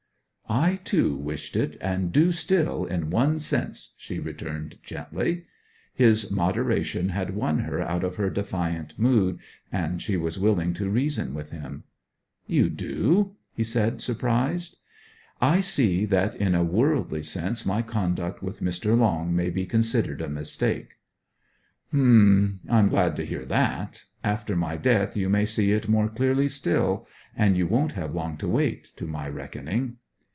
'I, 0.53 0.75
too, 0.83 1.15
wished 1.15 1.55
it 1.55 1.77
and 1.79 2.11
do 2.11 2.33
still, 2.33 2.83
in 2.83 3.09
one 3.09 3.39
sense,' 3.39 3.93
she 3.97 4.19
returned 4.19 4.79
gently. 4.83 5.45
His 5.93 6.29
moderation 6.29 7.07
had 7.09 7.37
won 7.37 7.59
her 7.59 7.81
out 7.81 8.03
of 8.03 8.17
her 8.17 8.29
defiant 8.29 8.99
mood, 8.99 9.39
and 9.71 10.01
she 10.01 10.17
was 10.17 10.37
willing 10.37 10.73
to 10.73 10.89
reason 10.89 11.33
with 11.33 11.51
him. 11.51 11.85
'You 12.47 12.69
do?' 12.69 13.37
he 13.53 13.63
said 13.63 14.01
surprised. 14.01 14.75
'I 15.39 15.61
see 15.61 16.03
that 16.03 16.35
in 16.35 16.53
a 16.53 16.65
worldly 16.65 17.23
sense 17.23 17.65
my 17.65 17.81
conduct 17.81 18.43
with 18.43 18.59
Mr. 18.59 18.97
Long 18.97 19.33
may 19.33 19.49
be 19.49 19.65
considered 19.65 20.19
a 20.21 20.27
mistake.' 20.27 20.97
'H'm 21.93 22.59
I 22.67 22.79
am 22.79 22.89
glad 22.89 23.15
to 23.15 23.25
hear 23.25 23.45
that 23.45 24.03
after 24.21 24.57
my 24.57 24.75
death 24.75 25.15
you 25.15 25.29
may 25.29 25.45
see 25.45 25.71
it 25.71 25.87
more 25.87 26.09
clearly 26.09 26.49
still; 26.49 27.07
and 27.37 27.55
you 27.55 27.67
won't 27.67 27.93
have 27.93 28.13
long 28.13 28.35
to 28.39 28.49
wait, 28.49 28.91
to 28.97 29.05
my 29.07 29.29
reckoning.' 29.29 29.95